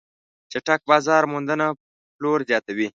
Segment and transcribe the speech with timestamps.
[0.51, 1.65] چټک بازار موندنه
[2.15, 2.87] پلور زیاتوي.